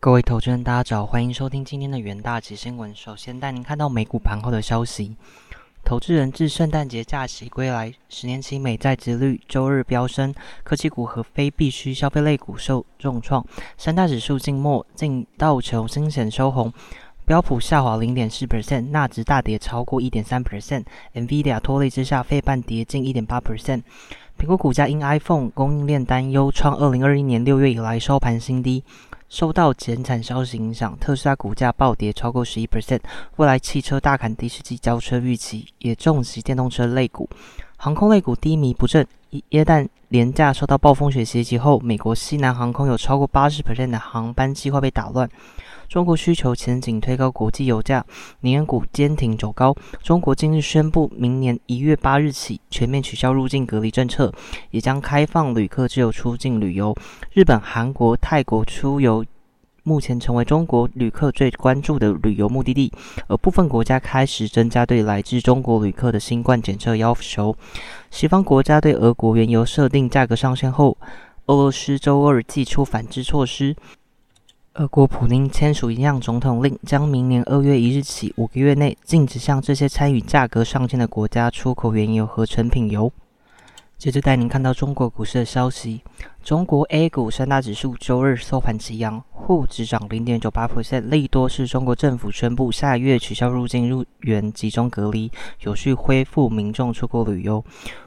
[0.00, 2.94] 各位投资人，大家早，欢迎收听今天的元大旗新闻。
[2.94, 5.16] 首先带您看到美股盘后的消息。
[5.84, 10.32] 投资人自圣诞节假期归来，十年期美债值率周日飙升，
[10.62, 13.44] 科技股和非必需消费类股受重创。
[13.76, 16.72] 三大指数静末，净道琼惊险收红，
[17.26, 20.84] 标普下滑零点四 percent，纳指大跌超过一点三 percent。
[21.12, 23.82] NVIDIA 拖累之下，费半跌近一点八 percent。
[24.38, 28.84] 苹果股价因 iPhone 供应链担忧，创二零二一年六月以来收盘新低。
[29.28, 33.00] 受到减产消息影响，特斯拉股价暴跌超过十一 percent。
[33.36, 37.28] 未来汽车大砍第四季交车预期，也重击电动车类股。
[37.76, 39.06] 航空类股低迷不振。
[39.30, 45.28] 一旦廉价受到暴风雪袭击后，美国西南航空有超过八十 percent 的航班计划被打乱。
[45.88, 48.04] 中国需求前景推高国际油价，
[48.40, 49.74] 能源股坚挺走高。
[50.02, 54.30] 中国近日宣布，明年一月八日起全面取消入境隔离政策，
[54.70, 56.94] 也将开放旅客自由出境旅游。
[57.32, 59.24] 日本、韩国、泰国出游
[59.82, 62.92] 目前成为中国旅客最关注的旅游目的地，
[63.26, 67.56] 而部分国家开始增加对来自中国旅客的新冠检测要求。
[68.10, 70.98] 西方国家对俄国原油设定价格上限后，
[71.46, 73.74] 俄罗斯周二祭出反制措施。
[74.78, 83.12] 俄国普京签署一项总统令，将明年二月一日起五个月内禁止向这些参与价格上限的国家出口原油和成品油。
[83.96, 86.02] 接着带您看到中国股市的消息。
[86.42, 97.62] 中国 A 股三大指数周日收盘齐扬，沪指涨零点九八 percent，利多是中国政府宣布下月取消入境入园集中隔离，有序恢复民众出国旅游。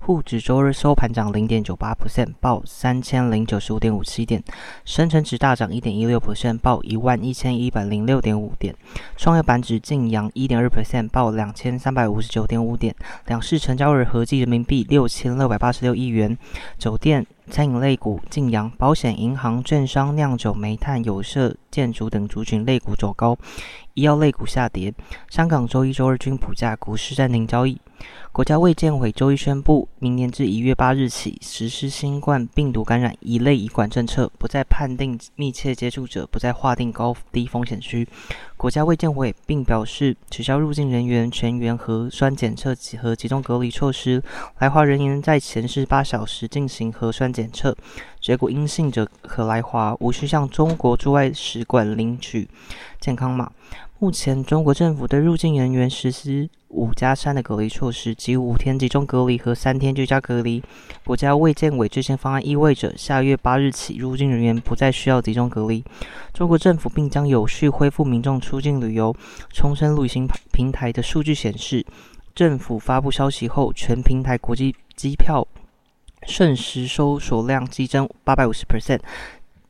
[0.00, 4.42] 沪指周日收盘涨零点九八 percent，报三千零九十五点五七点；
[4.84, 8.74] 深成指大涨一点一六 percent，报一万一千一百零六点五点；
[9.16, 12.94] 创业板指净扬一点二 percent，报两千三百五十九点五点。
[13.26, 16.36] 两市成交日合计人民币六千六百八十六亿元。
[16.76, 17.26] 酒店。
[17.48, 23.38] 餐饮类股晋阳，保险、银行、券商、酿酒、煤炭、有色、建筑等族群类股走高，
[23.96, 24.92] 医药类股下跌。
[25.30, 27.80] 香港周一、周二均普价股市暂停交易。
[28.30, 38.06] 国家卫健委周一宣布，明年至一月八日起实施新冠病毒感染一类乙管政策，不再判定密切接触者，不再划定高低风险区。
[38.58, 44.22] 国家卫健委并表示，取消入境人员全员核酸检测和集中隔离措施，
[44.58, 47.74] 来华人员在前十八小时进行核酸检测，
[48.20, 52.46] 结果阴性者可来华，无需向中国驻外使馆领取
[53.00, 53.50] 健康码。
[53.98, 60.62] 目前，中国政府对入境人员实施五加三的隔离措施，即五天集中隔离和三天居家隔离。
[61.02, 65.82] 国家卫健委最新方案意味着，下月八日起，入境人员不再需要集中隔离。
[66.34, 69.16] 中国政府并将有序恢复民众出境旅游。
[69.50, 71.82] 重申旅行平台的数据显示，
[72.34, 75.48] 政府发布消息后，全平台国际机票
[76.26, 79.00] 瞬时搜索量激增八百五十 percent。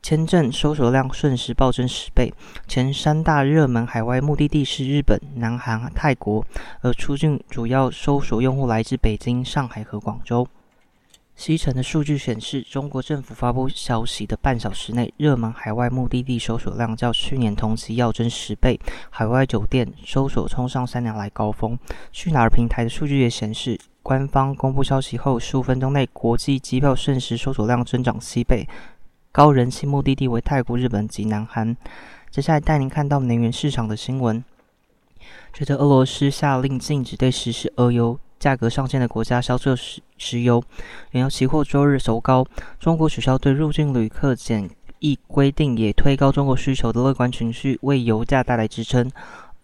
[0.07, 2.33] 签证搜索量瞬时暴增十倍，
[2.69, 6.47] 前三大热门海外目的地是日本、南韩、泰国，
[6.81, 10.47] 而出境主要搜索用户来自北京、上海和广州。
[11.35, 18.79] 西城的数据显示，中国政府发布消息的半小时内，热门海外目的地搜索量较去年同期要增十倍，
[19.11, 21.77] 海外酒店搜索冲上三年来高峰。
[22.13, 28.69] 去哪儿平台的数据也显示，官方公布消息后十五分钟内，国际机票瞬时搜索量增长七倍。
[29.37, 31.77] 高人气目的地为泰国、日本及南韩。
[32.31, 34.43] 接下来带您看到能源市场的新闻。
[35.53, 40.65] 觉得俄罗斯下令禁止对实施俄油价格上限的国家销售石石油，
[41.11, 42.47] 原油期货周日走高。
[42.81, 44.71] 中国取消对入境旅客检
[45.01, 49.13] 疫规定，也推高中国需求的乐观情绪，为油价带来支撑。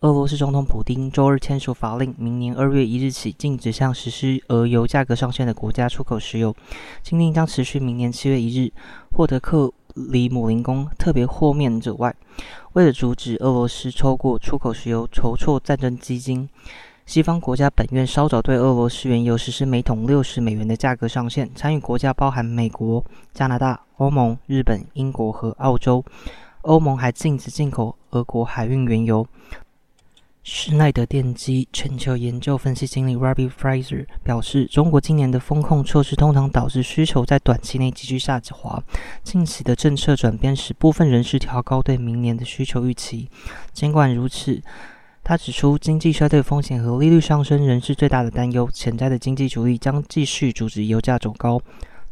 [0.02, 6.52] 俄罗斯总统普京周日签署法令，明年二月一日起禁止向实施俄油价格上限的国家出口石油。
[7.04, 8.72] 禁令将持续明年七月一日。
[9.12, 12.12] 获得克里姆林宫特别豁免者外，
[12.72, 16.48] 为了阻止俄罗斯超过出口石油筹措战争基金，
[17.06, 21.48] 西方国家本院稍早对俄罗斯原油实施每桶六十美元的价格上限。
[21.54, 26.04] 参与国家包含美国、加拿大、欧盟、日本、英国和澳洲。
[26.62, 29.24] 欧盟还禁止进口俄国海运原油。
[30.44, 38.82] 施耐德电机全球研究分析经理 Robbie Fraser 表示，中国今年的风控措施通常导致需求在短期内急剧下滑。
[39.22, 43.28] 近期的政策转变使部分人士调高对明年的需求预期。
[43.72, 44.60] 尽管如此，
[45.22, 48.68] 他指出，经济衰退风险和利率上升仍是最大的担忧。
[48.72, 51.60] 潜在的经济阻力将继续阻止油价走高。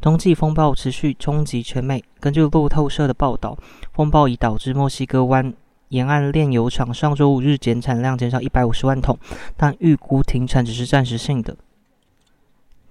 [0.00, 2.02] 冬季风暴持续冲击全美。
[2.20, 3.58] 根据路透社的报道，
[3.92, 5.52] 风暴已导致墨西哥湾。
[5.90, 9.18] 沿岸炼油厂上周五日减产量减少一百五十万桶，
[9.56, 11.56] 但预估停产只是暂时性的。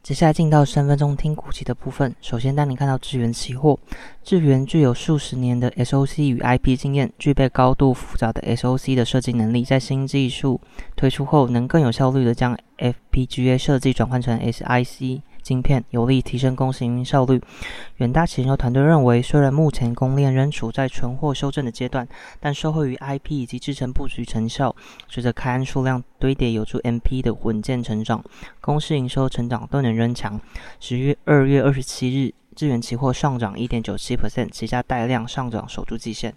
[0.03, 2.13] 接下来进到三分钟听股期的部分。
[2.19, 3.79] 首先带你看到智源期货，
[4.23, 10.59] 智源具有数十年的 SOC 与 IP 经验，具备高度复杂的 SOC 的设计能力，在新技术
[10.95, 15.21] 推出后，能更有效率的将 FPGA 设计转换成 SIC。
[15.41, 17.41] 晶片有力提升公司营运效率。
[17.97, 22.07] 远大企研究团队认为，虽然目前供链仍处在存货修正的阶段，
[22.39, 24.75] 但受惠于 IP 以及制程布局成效，
[25.07, 28.23] 随着开案数量堆叠，有助 MP 的稳健成长，
[28.61, 30.39] 公司营收成长动能仍强。
[30.79, 36.33] 十月二月二十七日，智源期货上涨一点九七 percent，旗下带量上涨守住季线。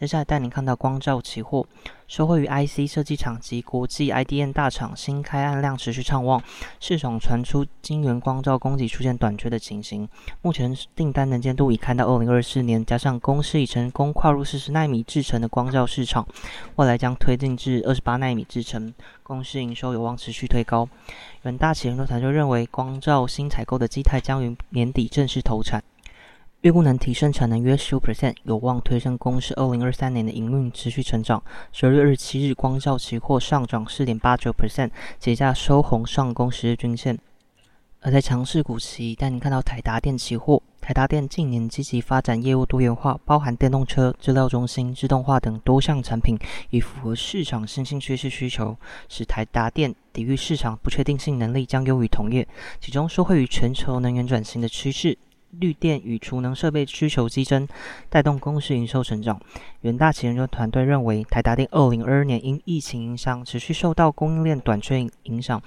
[0.00, 1.66] 接下来带您看到光照期货，
[2.08, 6.42] 受惠于 IC 设计厂及国际 IDM 大厂新开案量持续畅旺，
[6.80, 10.08] 市场传出晶圆光照供给出现短缺的情形。
[10.40, 16.26] 目前订单能见度已看到二零二四年，加上公司已成功跨入四十纳米制程的光照市场，
[16.76, 20.88] 未来将推进至二十八纳米制程，公司营收有望持续推高。
[21.42, 25.84] 远大企研究团就认为，光照新采购的基态将于年底正式投产。
[26.62, 31.42] 预估能提升产能约十五 percent，有望推升公司二零二三年的营运持续成长。
[31.72, 37.18] 十二月二十七日，光照期货上涨四点八九 percent，节价收红上攻十日均线。
[38.02, 40.62] 而在强势股期，带您看到台达电期货。
[40.82, 48.76] 台达电近年积极发展业务多元化，包含电动车、资料中心、自动化等多项产品，以符合市场新兴趋势需求，
[49.08, 52.46] 使台达电抵御市场不确定性能力将优于同业。
[52.80, 55.16] 其中，受惠于全球能源转型的趋势。
[55.58, 57.66] 绿电与储能设备需求激增，
[58.08, 59.40] 带动公司营收成长。
[59.80, 65.60] 远大企研究团队认为，台达电二零二二年因疫情影响，持续受到供应链短缺影响。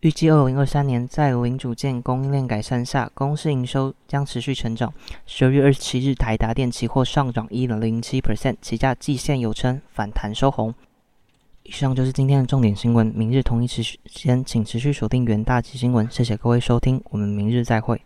[0.00, 4.92] 预计二零二三年在零组件供应链改善下，公司营收将持续成长。
[5.24, 10.74] 十二月二十七日，台达电期货上涨一点零七 percent，起价季线有称反弹收红。
[11.62, 16.06] 以上就是今天的重点新闻，明日同一时间请持续锁定元大及新闻。
[16.10, 18.04] 谢谢各位收听，我们明日再会。